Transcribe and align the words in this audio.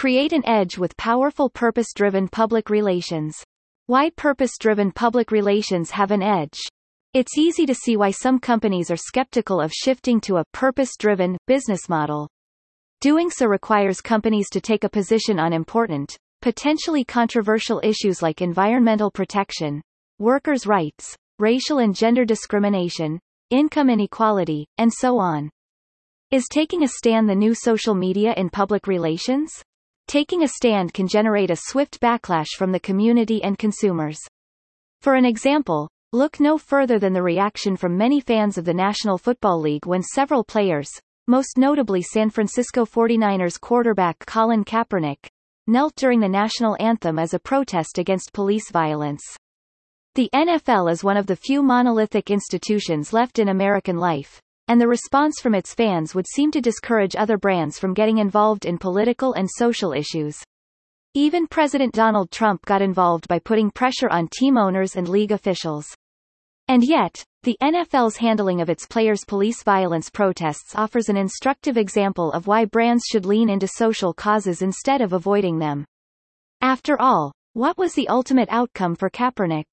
Create 0.00 0.32
an 0.32 0.42
edge 0.46 0.78
with 0.78 0.96
powerful 0.96 1.50
purpose-driven 1.50 2.26
public 2.28 2.70
relations. 2.70 3.36
Why 3.84 4.08
purpose-driven 4.08 4.92
public 4.92 5.30
relations 5.30 5.90
have 5.90 6.10
an 6.10 6.22
edge. 6.22 6.58
It's 7.12 7.36
easy 7.36 7.66
to 7.66 7.74
see 7.74 7.98
why 7.98 8.10
some 8.10 8.38
companies 8.38 8.90
are 8.90 8.96
skeptical 8.96 9.60
of 9.60 9.70
shifting 9.74 10.18
to 10.22 10.38
a 10.38 10.44
purpose-driven 10.54 11.36
business 11.46 11.86
model. 11.90 12.30
Doing 13.02 13.28
so 13.28 13.44
requires 13.44 14.00
companies 14.00 14.48
to 14.52 14.60
take 14.62 14.84
a 14.84 14.88
position 14.88 15.38
on 15.38 15.52
important, 15.52 16.16
potentially 16.40 17.04
controversial 17.04 17.78
issues 17.84 18.22
like 18.22 18.40
environmental 18.40 19.10
protection, 19.10 19.82
workers' 20.18 20.66
rights, 20.66 21.14
racial 21.38 21.80
and 21.80 21.94
gender 21.94 22.24
discrimination, 22.24 23.20
income 23.50 23.90
inequality, 23.90 24.66
and 24.78 24.90
so 24.90 25.18
on. 25.18 25.50
Is 26.30 26.48
taking 26.50 26.84
a 26.84 26.88
stand 26.88 27.28
the 27.28 27.34
new 27.34 27.54
social 27.54 27.94
media 27.94 28.32
in 28.38 28.48
public 28.48 28.86
relations? 28.86 29.62
Taking 30.10 30.42
a 30.42 30.48
stand 30.48 30.92
can 30.92 31.06
generate 31.06 31.52
a 31.52 31.56
swift 31.56 32.00
backlash 32.00 32.56
from 32.58 32.72
the 32.72 32.80
community 32.80 33.44
and 33.44 33.56
consumers. 33.56 34.18
For 35.02 35.14
an 35.14 35.24
example, 35.24 35.88
look 36.12 36.40
no 36.40 36.58
further 36.58 36.98
than 36.98 37.12
the 37.12 37.22
reaction 37.22 37.76
from 37.76 37.96
many 37.96 38.18
fans 38.18 38.58
of 38.58 38.64
the 38.64 38.74
National 38.74 39.18
Football 39.18 39.60
League 39.60 39.86
when 39.86 40.02
several 40.02 40.42
players, 40.42 40.90
most 41.28 41.58
notably 41.58 42.02
San 42.02 42.28
Francisco 42.28 42.84
49ers 42.84 43.60
quarterback 43.60 44.18
Colin 44.26 44.64
Kaepernick, 44.64 45.28
knelt 45.68 45.94
during 45.94 46.18
the 46.18 46.28
national 46.28 46.76
anthem 46.80 47.16
as 47.16 47.32
a 47.32 47.38
protest 47.38 47.96
against 47.96 48.32
police 48.32 48.68
violence. 48.72 49.22
The 50.16 50.28
NFL 50.34 50.90
is 50.90 51.04
one 51.04 51.18
of 51.18 51.28
the 51.28 51.36
few 51.36 51.62
monolithic 51.62 52.32
institutions 52.32 53.12
left 53.12 53.38
in 53.38 53.48
American 53.48 53.96
life, 53.96 54.42
and 54.70 54.80
the 54.80 54.86
response 54.86 55.40
from 55.40 55.52
its 55.52 55.74
fans 55.74 56.14
would 56.14 56.28
seem 56.28 56.52
to 56.52 56.60
discourage 56.60 57.16
other 57.16 57.36
brands 57.36 57.76
from 57.76 57.92
getting 57.92 58.18
involved 58.18 58.64
in 58.64 58.78
political 58.78 59.32
and 59.32 59.48
social 59.50 59.92
issues. 59.92 60.38
Even 61.12 61.48
President 61.48 61.92
Donald 61.92 62.30
Trump 62.30 62.64
got 62.66 62.80
involved 62.80 63.26
by 63.26 63.40
putting 63.40 63.72
pressure 63.72 64.08
on 64.08 64.28
team 64.28 64.56
owners 64.56 64.94
and 64.94 65.08
league 65.08 65.32
officials. 65.32 65.88
And 66.68 66.84
yet, 66.84 67.24
the 67.42 67.56
NFL's 67.60 68.18
handling 68.18 68.60
of 68.60 68.70
its 68.70 68.86
players' 68.86 69.24
police 69.24 69.64
violence 69.64 70.08
protests 70.08 70.76
offers 70.76 71.08
an 71.08 71.16
instructive 71.16 71.76
example 71.76 72.30
of 72.30 72.46
why 72.46 72.64
brands 72.64 73.02
should 73.10 73.26
lean 73.26 73.50
into 73.50 73.66
social 73.66 74.14
causes 74.14 74.62
instead 74.62 75.00
of 75.00 75.12
avoiding 75.12 75.58
them. 75.58 75.84
After 76.60 76.96
all, 77.00 77.32
what 77.54 77.76
was 77.76 77.94
the 77.94 78.06
ultimate 78.06 78.48
outcome 78.52 78.94
for 78.94 79.10
Kaepernick? 79.10 79.64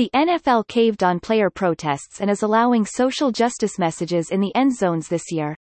The 0.00 0.08
NFL 0.14 0.66
caved 0.66 1.02
on 1.02 1.20
player 1.20 1.50
protests 1.50 2.22
and 2.22 2.30
is 2.30 2.42
allowing 2.42 2.86
social 2.86 3.30
justice 3.30 3.78
messages 3.78 4.30
in 4.30 4.40
the 4.40 4.54
end 4.54 4.74
zones 4.74 5.08
this 5.08 5.30
year. 5.30 5.54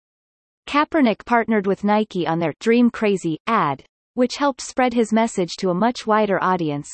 Kaepernick 0.69 1.25
partnered 1.25 1.67
with 1.67 1.85
Nike 1.85 2.27
on 2.27 2.39
their 2.39 2.53
Dream 2.61 2.91
Crazy 2.91 3.39
ad, 3.47 3.83
which 4.13 4.37
helped 4.37 4.61
spread 4.61 4.93
his 4.93 5.11
message 5.11 5.57
to 5.61 5.71
a 5.71 5.75
much 5.75 6.07
wider 6.07 6.39
audience. 6.45 6.91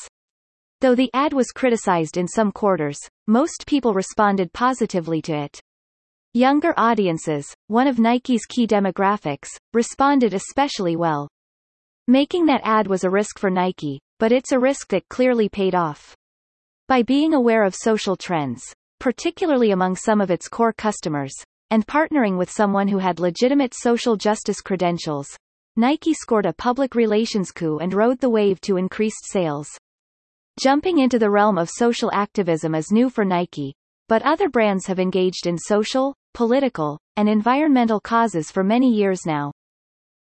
Though 0.79 0.95
the 0.95 1.09
ad 1.13 1.33
was 1.33 1.51
criticized 1.51 2.15
in 2.15 2.29
some 2.29 2.49
quarters, 2.49 2.97
most 3.27 3.65
people 3.67 3.93
responded 3.93 4.53
positively 4.53 5.21
to 5.23 5.33
it. 5.33 5.59
Younger 6.33 6.73
audiences, 6.77 7.53
one 7.67 7.87
of 7.87 7.99
Nike's 7.99 8.45
key 8.45 8.65
demographics, 8.65 9.49
responded 9.73 10.33
especially 10.33 10.95
well. 10.95 11.27
Making 12.07 12.45
that 12.45 12.61
ad 12.63 12.87
was 12.87 13.03
a 13.03 13.09
risk 13.09 13.37
for 13.37 13.49
Nike, 13.49 13.99
but 14.17 14.31
it's 14.31 14.53
a 14.53 14.59
risk 14.59 14.87
that 14.91 15.09
clearly 15.09 15.49
paid 15.49 15.75
off. 15.75 16.15
By 16.89 17.01
being 17.01 17.33
aware 17.33 17.63
of 17.63 17.73
social 17.75 18.17
trends, 18.17 18.61
particularly 18.99 19.71
among 19.71 19.95
some 19.95 20.19
of 20.19 20.29
its 20.29 20.49
core 20.49 20.73
customers, 20.73 21.33
and 21.69 21.87
partnering 21.87 22.37
with 22.37 22.51
someone 22.51 22.89
who 22.89 22.97
had 22.97 23.21
legitimate 23.21 23.73
social 23.73 24.17
justice 24.17 24.59
credentials, 24.59 25.37
Nike 25.77 26.13
scored 26.13 26.45
a 26.45 26.51
public 26.51 26.93
relations 26.93 27.51
coup 27.51 27.79
and 27.79 27.93
rode 27.93 28.19
the 28.19 28.29
wave 28.29 28.59
to 28.61 28.75
increased 28.75 29.25
sales. 29.31 29.69
Jumping 30.59 30.99
into 30.99 31.17
the 31.17 31.29
realm 31.29 31.57
of 31.57 31.69
social 31.69 32.11
activism 32.11 32.75
is 32.75 32.91
new 32.91 33.09
for 33.09 33.23
Nike, 33.23 33.73
but 34.09 34.21
other 34.23 34.49
brands 34.49 34.85
have 34.85 34.99
engaged 34.99 35.47
in 35.47 35.57
social, 35.57 36.13
political, 36.33 36.99
and 37.15 37.29
environmental 37.29 38.01
causes 38.01 38.51
for 38.51 38.61
many 38.61 38.93
years 38.93 39.21
now. 39.25 39.53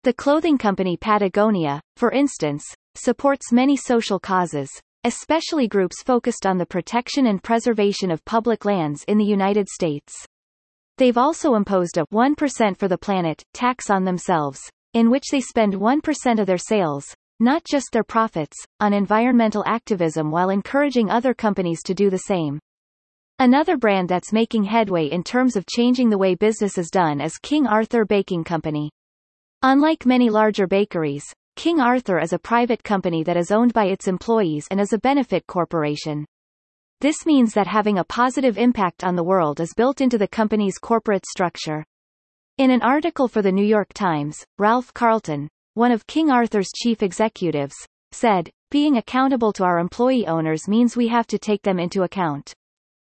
The 0.04 0.12
clothing 0.12 0.58
company 0.58 0.96
Patagonia, 0.96 1.80
for 1.96 2.12
instance, 2.12 2.64
supports 2.94 3.50
many 3.50 3.76
social 3.76 4.20
causes, 4.20 4.70
especially 5.04 5.68
groups 5.68 6.02
focused 6.02 6.46
on 6.46 6.58
the 6.58 6.66
protection 6.66 7.26
and 7.26 7.42
preservation 7.42 8.10
of 8.10 8.24
public 8.24 8.64
lands 8.64 9.04
in 9.08 9.18
the 9.18 9.24
United 9.24 9.68
States. 9.68 10.26
They've 10.98 11.18
also 11.18 11.54
imposed 11.54 11.98
a 11.98 12.06
1% 12.12 12.76
for 12.76 12.86
the 12.86 12.98
planet 12.98 13.42
tax 13.52 13.90
on 13.90 14.04
themselves, 14.04 14.60
in 14.94 15.10
which 15.10 15.24
they 15.30 15.40
spend 15.40 15.74
1% 15.74 16.40
of 16.40 16.46
their 16.46 16.58
sales, 16.58 17.14
not 17.40 17.64
just 17.64 17.88
their 17.92 18.04
profits, 18.04 18.56
on 18.78 18.92
environmental 18.92 19.64
activism 19.66 20.30
while 20.30 20.50
encouraging 20.50 21.10
other 21.10 21.34
companies 21.34 21.82
to 21.82 21.94
do 21.94 22.08
the 22.08 22.18
same. 22.18 22.60
Another 23.38 23.76
brand 23.76 24.08
that's 24.08 24.32
making 24.32 24.62
headway 24.62 25.06
in 25.06 25.24
terms 25.24 25.56
of 25.56 25.66
changing 25.66 26.10
the 26.10 26.18
way 26.18 26.36
business 26.36 26.78
is 26.78 26.90
done 26.90 27.20
is 27.20 27.38
King 27.38 27.66
Arthur 27.66 28.04
Baking 28.04 28.44
Company. 28.44 28.90
Unlike 29.64 30.06
many 30.06 30.30
larger 30.30 30.66
bakeries, 30.66 31.24
King 31.56 31.80
Arthur 31.80 32.18
is 32.18 32.32
a 32.32 32.38
private 32.38 32.82
company 32.82 33.22
that 33.24 33.36
is 33.36 33.50
owned 33.50 33.74
by 33.74 33.84
its 33.84 34.08
employees 34.08 34.66
and 34.70 34.80
is 34.80 34.92
a 34.92 34.98
benefit 34.98 35.46
corporation. 35.46 36.24
This 37.00 37.26
means 37.26 37.52
that 37.52 37.66
having 37.66 37.98
a 37.98 38.04
positive 38.04 38.56
impact 38.56 39.04
on 39.04 39.16
the 39.16 39.22
world 39.22 39.60
is 39.60 39.74
built 39.76 40.00
into 40.00 40.16
the 40.16 40.26
company's 40.26 40.78
corporate 40.78 41.26
structure. 41.26 41.84
In 42.56 42.70
an 42.70 42.82
article 42.82 43.28
for 43.28 43.42
the 43.42 43.52
New 43.52 43.64
York 43.64 43.92
Times, 43.92 44.44
Ralph 44.58 44.94
Carlton, 44.94 45.48
one 45.74 45.92
of 45.92 46.06
King 46.06 46.30
Arthur's 46.30 46.70
chief 46.74 47.02
executives, 47.02 47.74
said, 48.12 48.50
being 48.70 48.96
accountable 48.96 49.52
to 49.52 49.64
our 49.64 49.78
employee 49.78 50.26
owners 50.26 50.66
means 50.68 50.96
we 50.96 51.08
have 51.08 51.26
to 51.26 51.38
take 51.38 51.62
them 51.62 51.78
into 51.78 52.02
account. 52.02 52.54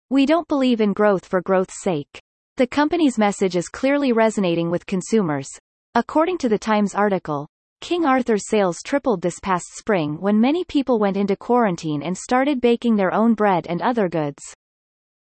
We 0.09 0.25
don't 0.25 0.47
believe 0.47 0.81
in 0.81 0.93
growth 0.93 1.25
for 1.25 1.41
growth's 1.41 1.81
sake. 1.81 2.19
The 2.57 2.67
company's 2.67 3.17
message 3.17 3.55
is 3.55 3.69
clearly 3.69 4.11
resonating 4.11 4.69
with 4.69 4.85
consumers. 4.85 5.47
According 5.95 6.37
to 6.39 6.49
the 6.49 6.59
Times 6.59 6.93
article, 6.93 7.47
King 7.87 8.03
Arthur's 8.03 8.49
sales 8.49 8.81
tripled 8.83 9.21
this 9.21 9.39
past 9.39 9.75
spring 9.77 10.19
when 10.19 10.41
many 10.41 10.63
people 10.63 10.97
went 10.97 11.15
into 11.15 11.35
quarantine 11.35 12.01
and 12.01 12.17
started 12.17 12.59
baking 12.59 12.95
their 12.95 13.13
own 13.13 13.35
bread 13.35 13.67
and 13.69 13.79
other 13.79 14.09
goods. 14.09 14.41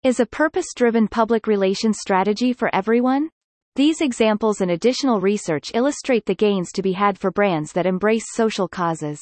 Is 0.01 0.19
a 0.19 0.25
purpose-driven 0.25 1.09
public 1.09 1.45
relations 1.45 1.99
strategy 2.01 2.53
for 2.53 2.73
everyone? 2.73 3.29
These 3.75 4.01
examples 4.01 4.61
and 4.61 4.71
additional 4.71 5.21
research 5.21 5.69
illustrate 5.75 6.25
the 6.25 6.33
gains 6.33 6.71
to 6.71 6.81
be 6.81 6.93
had 6.93 7.19
for 7.19 7.29
brands 7.29 7.73
that 7.73 7.85
embrace 7.85 8.25
social 8.33 8.67
causes. 8.67 9.21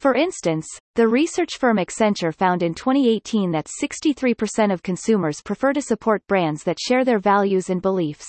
For 0.00 0.14
instance, 0.14 0.66
the 0.94 1.08
research 1.08 1.58
firm 1.58 1.76
Accenture 1.76 2.34
found 2.34 2.62
in 2.62 2.72
2018 2.72 3.50
that 3.50 3.68
63% 3.82 4.72
of 4.72 4.82
consumers 4.82 5.42
prefer 5.42 5.74
to 5.74 5.82
support 5.82 6.26
brands 6.26 6.64
that 6.64 6.80
share 6.80 7.04
their 7.04 7.18
values 7.18 7.68
and 7.68 7.82
beliefs. 7.82 8.26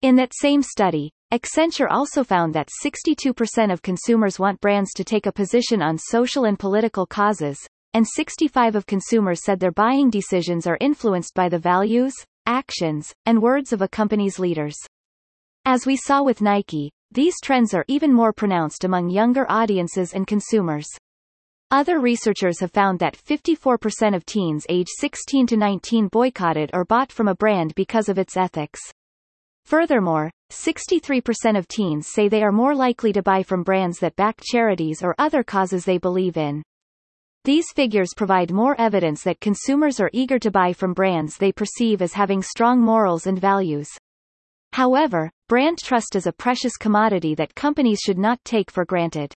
In 0.00 0.16
that 0.16 0.32
same 0.34 0.62
study, 0.62 1.10
Accenture 1.34 1.88
also 1.90 2.22
found 2.22 2.54
that 2.54 2.68
62% 2.84 3.72
of 3.72 3.82
consumers 3.82 4.38
want 4.38 4.60
brands 4.60 4.92
to 4.92 5.02
take 5.02 5.26
a 5.26 5.32
position 5.32 5.82
on 5.82 5.98
social 5.98 6.44
and 6.44 6.56
political 6.56 7.06
causes, 7.06 7.58
and 7.92 8.06
65 8.06 8.76
of 8.76 8.86
consumers 8.86 9.42
said 9.42 9.58
their 9.58 9.72
buying 9.72 10.10
decisions 10.10 10.64
are 10.64 10.78
influenced 10.80 11.34
by 11.34 11.48
the 11.48 11.58
values, 11.58 12.14
actions, 12.46 13.12
and 13.26 13.42
words 13.42 13.72
of 13.72 13.82
a 13.82 13.88
company's 13.88 14.38
leaders. 14.38 14.76
As 15.64 15.86
we 15.86 15.96
saw 15.96 16.22
with 16.22 16.40
Nike, 16.40 16.92
these 17.10 17.34
trends 17.42 17.74
are 17.74 17.84
even 17.88 18.12
more 18.12 18.32
pronounced 18.32 18.84
among 18.84 19.10
younger 19.10 19.44
audiences 19.50 20.12
and 20.14 20.28
consumers. 20.28 20.86
Other 21.72 21.98
researchers 21.98 22.60
have 22.60 22.70
found 22.70 23.00
that 23.00 23.16
54% 23.16 24.14
of 24.14 24.24
teens 24.24 24.66
age 24.68 24.88
16 25.00 25.48
to 25.48 25.56
19 25.56 26.06
boycotted 26.12 26.70
or 26.72 26.84
bought 26.84 27.10
from 27.10 27.26
a 27.26 27.34
brand 27.34 27.74
because 27.74 28.08
of 28.08 28.20
its 28.20 28.36
ethics. 28.36 28.78
Furthermore, 29.66 30.30
63% 30.50 31.56
of 31.56 31.66
teens 31.68 32.08
say 32.08 32.28
they 32.28 32.42
are 32.42 32.52
more 32.52 32.74
likely 32.74 33.12
to 33.12 33.22
buy 33.22 33.42
from 33.42 33.62
brands 33.62 33.98
that 33.98 34.16
back 34.16 34.40
charities 34.42 35.02
or 35.02 35.14
other 35.18 35.42
causes 35.42 35.84
they 35.84 35.98
believe 35.98 36.36
in. 36.36 36.62
These 37.44 37.72
figures 37.74 38.14
provide 38.16 38.52
more 38.52 38.78
evidence 38.80 39.22
that 39.24 39.40
consumers 39.40 40.00
are 40.00 40.10
eager 40.12 40.38
to 40.38 40.50
buy 40.50 40.72
from 40.72 40.94
brands 40.94 41.36
they 41.36 41.52
perceive 41.52 42.02
as 42.02 42.14
having 42.14 42.42
strong 42.42 42.80
morals 42.80 43.26
and 43.26 43.38
values. 43.38 43.88
However, 44.72 45.30
brand 45.48 45.78
trust 45.78 46.16
is 46.16 46.26
a 46.26 46.32
precious 46.32 46.76
commodity 46.76 47.34
that 47.34 47.54
companies 47.54 48.00
should 48.04 48.18
not 48.18 48.42
take 48.44 48.70
for 48.70 48.84
granted. 48.84 49.34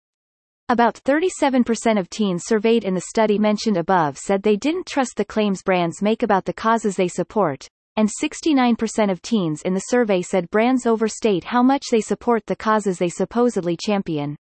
About 0.68 0.94
37% 1.04 1.98
of 1.98 2.10
teens 2.10 2.44
surveyed 2.46 2.84
in 2.84 2.94
the 2.94 3.00
study 3.02 3.38
mentioned 3.38 3.76
above 3.76 4.18
said 4.18 4.42
they 4.42 4.56
didn't 4.56 4.86
trust 4.86 5.12
the 5.16 5.24
claims 5.24 5.62
brands 5.62 6.02
make 6.02 6.22
about 6.22 6.44
the 6.44 6.52
causes 6.52 6.96
they 6.96 7.08
support, 7.08 7.68
and 7.96 8.10
69% 8.22 9.10
of 9.10 9.22
teens 9.22 9.62
in 9.62 9.74
the 9.74 9.80
survey 9.80 10.22
said 10.22 10.50
brands 10.50 10.86
overstate 10.86 11.44
how 11.44 11.62
much 11.62 11.84
they 11.90 12.00
support 12.00 12.44
the 12.46 12.56
causes 12.56 12.98
they 12.98 13.08
supposedly 13.08 13.76
champion. 13.76 14.36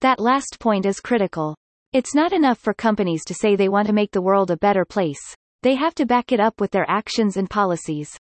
That 0.00 0.20
last 0.20 0.58
point 0.60 0.86
is 0.86 1.00
critical. 1.00 1.54
It's 1.92 2.14
not 2.14 2.32
enough 2.32 2.58
for 2.58 2.72
companies 2.72 3.24
to 3.26 3.34
say 3.34 3.56
they 3.56 3.68
want 3.68 3.86
to 3.88 3.92
make 3.92 4.12
the 4.12 4.22
world 4.22 4.50
a 4.50 4.56
better 4.56 4.84
place. 4.84 5.20
They 5.62 5.74
have 5.74 5.94
to 5.96 6.06
back 6.06 6.32
it 6.32 6.40
up 6.40 6.60
with 6.60 6.70
their 6.70 6.88
actions 6.88 7.36
and 7.36 7.50
policies. 7.50 8.16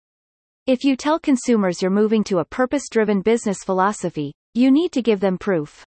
If 0.66 0.84
you 0.84 0.96
tell 0.96 1.18
consumers 1.18 1.82
you're 1.82 1.90
moving 1.90 2.24
to 2.24 2.38
a 2.38 2.44
purpose-driven 2.44 3.22
business 3.22 3.58
philosophy, 3.64 4.32
you 4.54 4.70
need 4.70 4.92
to 4.92 5.02
give 5.02 5.20
them 5.20 5.36
proof. 5.36 5.84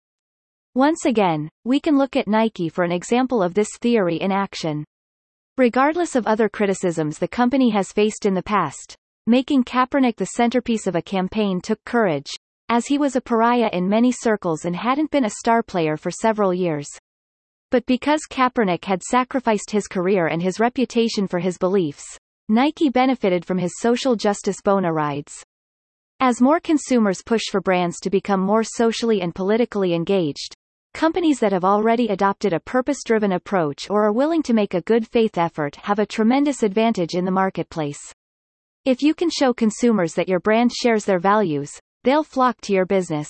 Once 0.75 1.07
again, 1.07 1.49
we 1.65 1.81
can 1.81 1.97
look 1.97 2.17
at 2.17 2.29
Nike 2.29 2.69
for 2.69 2.85
an 2.85 2.93
example 2.93 3.43
of 3.43 3.55
this 3.55 3.71
theory 3.81 4.17
in 4.17 4.31
action. 4.31 4.85
Regardless 5.59 6.15
of 6.15 6.25
other 6.29 6.49
criticisms 6.49 7.19
the 7.19 7.27
company 7.27 7.71
has 7.71 7.91
faced 7.91 8.27
in 8.27 8.35
the 8.35 8.45
past, 8.45 8.95
making 9.27 9.65
Kaepernick 9.65 10.15
the 10.15 10.27
centerpiece 10.37 10.87
of 10.87 10.95
a 10.95 11.03
campaign 11.03 11.61
took 11.61 11.85
courage, 11.85 12.31
as 12.69 12.87
he 12.87 12.97
was 12.97 13.17
a 13.17 13.21
pariah 13.21 13.69
in 13.73 13.89
many 13.89 14.13
circles 14.13 14.65
and 14.65 14.77
hadn't 14.77 15.11
been 15.11 15.25
a 15.25 15.31
star 15.31 15.65
player 15.65 15.97
for 15.97 16.13
several 16.13 16.55
years. 16.55 16.89
But 17.73 17.85
because 17.87 18.21
Kaepernick 18.31 18.85
had 18.85 19.03
sacrificed 19.03 19.73
his 19.73 19.89
career 19.89 20.29
and 20.29 20.41
his 20.41 20.61
reputation 20.61 21.27
for 21.27 21.41
his 21.41 21.59
beliefs, 21.59 22.05
Nike 22.49 22.89
benefited 22.89 23.45
from 23.45 23.59
his 23.59 23.81
social 23.81 24.15
justice 24.15 24.61
bona 24.63 24.93
fides. 24.95 25.43
As 26.21 26.41
more 26.41 26.61
consumers 26.61 27.21
push 27.27 27.43
for 27.51 27.61
brands 27.61 27.99
to 28.03 28.11
become 28.11 28.41
more 28.41 28.63
socially 28.63 29.23
and 29.23 29.35
politically 29.35 29.93
engaged, 29.93 30.55
Companies 30.95 31.39
that 31.41 31.53
have 31.53 31.65
already 31.65 32.09
adopted 32.09 32.53
a 32.53 32.61
purpose-driven 32.61 33.33
approach 33.33 33.89
or 33.89 34.05
are 34.05 34.13
willing 34.13 34.43
to 34.43 34.53
make 34.53 34.75
a 34.75 34.81
good 34.83 35.07
faith 35.07 35.39
effort 35.39 35.77
have 35.77 35.99
a 35.99 36.07
tremendous 36.07 36.63
advantage 36.63 37.15
in 37.15 37.25
the 37.25 37.31
marketplace. 37.31 38.01
If 38.85 39.03
you 39.03 39.15
can 39.15 39.31
show 39.31 39.53
consumers 39.53 40.15
that 40.15 40.29
your 40.29 40.41
brand 40.41 40.73
shares 40.73 41.05
their 41.05 41.19
values, 41.19 41.71
they'll 42.05 42.25
flock 42.25 42.61
to 42.63 42.73
your 42.73 42.87
business. 42.87 43.29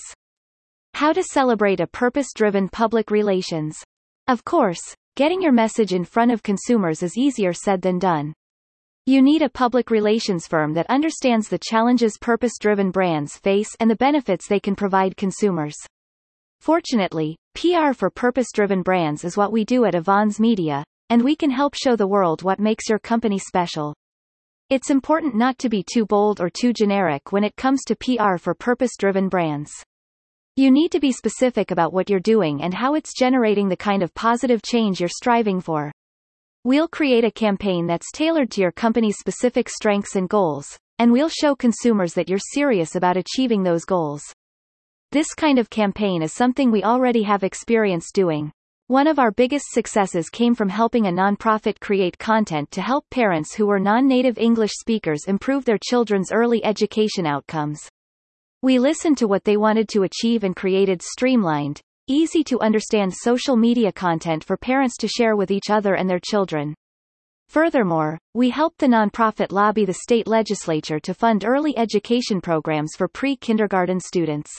How 0.93 1.13
to 1.13 1.23
celebrate 1.23 1.79
a 1.79 1.87
purpose-driven 1.87 2.69
public 2.69 3.11
relations. 3.11 3.77
Of 4.27 4.43
course, 4.45 4.95
getting 5.15 5.41
your 5.41 5.51
message 5.51 5.93
in 5.93 6.05
front 6.05 6.31
of 6.31 6.43
consumers 6.43 7.03
is 7.03 7.17
easier 7.17 7.53
said 7.53 7.81
than 7.81 7.99
done. 7.99 8.33
You 9.05 9.21
need 9.21 9.41
a 9.41 9.49
public 9.49 9.91
relations 9.91 10.47
firm 10.47 10.73
that 10.73 10.89
understands 10.89 11.49
the 11.49 11.59
challenges 11.59 12.17
purpose-driven 12.17 12.91
brands 12.91 13.37
face 13.37 13.75
and 13.79 13.89
the 13.89 13.95
benefits 13.95 14.47
they 14.47 14.59
can 14.59 14.75
provide 14.75 15.17
consumers. 15.17 15.75
Fortunately, 16.61 17.37
PR 17.55 17.93
for 17.93 18.09
purpose-driven 18.09 18.81
brands 18.81 19.23
is 19.23 19.37
what 19.37 19.51
we 19.51 19.63
do 19.63 19.85
at 19.85 19.93
Avans 19.93 20.39
Media, 20.39 20.83
and 21.09 21.23
we 21.23 21.35
can 21.35 21.49
help 21.49 21.73
show 21.73 21.95
the 21.95 22.07
world 22.07 22.43
what 22.43 22.59
makes 22.59 22.89
your 22.89 22.99
company 22.99 23.39
special. 23.39 23.95
It's 24.69 24.89
important 24.89 25.35
not 25.35 25.57
to 25.59 25.69
be 25.69 25.83
too 25.91 26.05
bold 26.05 26.41
or 26.41 26.49
too 26.49 26.73
generic 26.73 27.31
when 27.31 27.43
it 27.43 27.55
comes 27.55 27.83
to 27.85 27.95
PR 27.95 28.37
for 28.37 28.53
purpose-driven 28.53 29.29
brands. 29.29 29.71
You 30.57 30.69
need 30.69 30.91
to 30.91 30.99
be 30.99 31.13
specific 31.13 31.71
about 31.71 31.93
what 31.93 32.09
you're 32.09 32.19
doing 32.19 32.61
and 32.61 32.73
how 32.73 32.93
it's 32.93 33.17
generating 33.17 33.69
the 33.69 33.77
kind 33.77 34.03
of 34.03 34.13
positive 34.13 34.61
change 34.61 34.99
you're 34.99 35.09
striving 35.09 35.61
for. 35.61 35.93
We'll 36.65 36.89
create 36.89 37.23
a 37.23 37.31
campaign 37.31 37.87
that's 37.87 38.11
tailored 38.11 38.51
to 38.51 38.61
your 38.61 38.73
company's 38.73 39.17
specific 39.17 39.69
strengths 39.69 40.17
and 40.17 40.27
goals, 40.27 40.77
and 40.99 41.11
we'll 41.13 41.29
show 41.29 41.55
consumers 41.55 42.13
that 42.15 42.27
you're 42.27 42.37
serious 42.37 42.95
about 42.95 43.15
achieving 43.15 43.63
those 43.63 43.85
goals. 43.85 44.21
This 45.11 45.33
kind 45.33 45.57
of 45.57 45.71
campaign 45.71 46.21
is 46.21 46.33
something 46.33 46.69
we 46.69 46.83
already 46.83 47.23
have 47.23 47.43
experience 47.43 48.11
doing. 48.13 48.51
One 48.85 49.07
of 49.07 49.17
our 49.17 49.31
biggest 49.31 49.65
successes 49.71 50.29
came 50.29 50.53
from 50.53 50.69
helping 50.69 51.07
a 51.07 51.11
nonprofit 51.11 51.79
create 51.79 52.19
content 52.19 52.69
to 52.69 52.81
help 52.83 53.09
parents 53.09 53.55
who 53.55 53.65
were 53.65 53.79
non-native 53.79 54.37
English 54.37 54.69
speakers 54.79 55.25
improve 55.25 55.65
their 55.65 55.79
children's 55.83 56.31
early 56.31 56.63
education 56.63 57.25
outcomes. 57.25 57.89
We 58.61 58.77
listened 58.77 59.17
to 59.17 59.27
what 59.27 59.45
they 59.45 59.57
wanted 59.57 59.89
to 59.89 60.03
achieve 60.03 60.43
and 60.43 60.55
created 60.55 61.01
streamlined, 61.01 61.81
easy 62.05 62.43
to 62.43 62.59
understand 62.59 63.11
social 63.11 63.55
media 63.55 63.91
content 63.91 64.43
for 64.43 64.57
parents 64.57 64.95
to 64.97 65.07
share 65.07 65.35
with 65.35 65.49
each 65.49 65.71
other 65.71 65.95
and 65.95 66.07
their 66.07 66.19
children. 66.19 66.75
Furthermore, 67.47 68.19
we 68.35 68.51
helped 68.51 68.77
the 68.77 68.85
nonprofit 68.85 69.51
lobby 69.51 69.85
the 69.85 69.93
state 69.93 70.27
legislature 70.27 70.99
to 70.99 71.15
fund 71.15 71.43
early 71.43 71.75
education 71.79 72.39
programs 72.41 72.91
for 72.95 73.07
pre-kindergarten 73.07 73.99
students. 73.99 74.51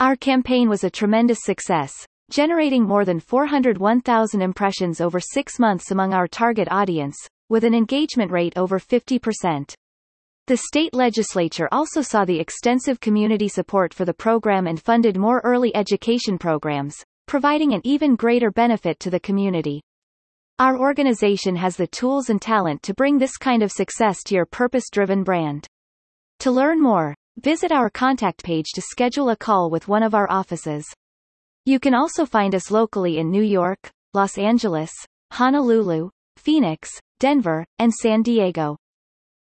Our 0.00 0.14
campaign 0.14 0.68
was 0.68 0.84
a 0.84 0.90
tremendous 0.90 1.40
success, 1.42 1.92
generating 2.30 2.84
more 2.84 3.04
than 3.04 3.18
401,000 3.18 4.40
impressions 4.40 5.00
over 5.00 5.18
six 5.18 5.58
months 5.58 5.90
among 5.90 6.14
our 6.14 6.28
target 6.28 6.68
audience, 6.70 7.16
with 7.48 7.64
an 7.64 7.74
engagement 7.74 8.30
rate 8.30 8.52
over 8.56 8.78
50%. 8.78 9.74
The 10.46 10.56
state 10.56 10.94
legislature 10.94 11.68
also 11.72 12.00
saw 12.00 12.24
the 12.24 12.38
extensive 12.38 13.00
community 13.00 13.48
support 13.48 13.92
for 13.92 14.04
the 14.04 14.14
program 14.14 14.68
and 14.68 14.80
funded 14.80 15.16
more 15.16 15.40
early 15.42 15.74
education 15.74 16.38
programs, 16.38 16.94
providing 17.26 17.74
an 17.74 17.80
even 17.82 18.14
greater 18.14 18.52
benefit 18.52 19.00
to 19.00 19.10
the 19.10 19.18
community. 19.18 19.82
Our 20.60 20.78
organization 20.78 21.56
has 21.56 21.74
the 21.74 21.88
tools 21.88 22.30
and 22.30 22.40
talent 22.40 22.84
to 22.84 22.94
bring 22.94 23.18
this 23.18 23.36
kind 23.36 23.64
of 23.64 23.72
success 23.72 24.22
to 24.26 24.36
your 24.36 24.46
purpose-driven 24.46 25.24
brand. 25.24 25.66
To 26.38 26.52
learn 26.52 26.80
more, 26.80 27.16
Visit 27.42 27.70
our 27.70 27.88
contact 27.88 28.42
page 28.42 28.72
to 28.74 28.80
schedule 28.80 29.30
a 29.30 29.36
call 29.36 29.70
with 29.70 29.86
one 29.86 30.02
of 30.02 30.12
our 30.12 30.28
offices. 30.28 30.84
You 31.66 31.78
can 31.78 31.94
also 31.94 32.26
find 32.26 32.52
us 32.52 32.72
locally 32.72 33.18
in 33.18 33.30
New 33.30 33.44
York, 33.44 33.92
Los 34.12 34.38
Angeles, 34.38 34.90
Honolulu, 35.30 36.10
Phoenix, 36.36 36.90
Denver, 37.20 37.64
and 37.78 37.94
San 37.94 38.22
Diego. 38.22 38.76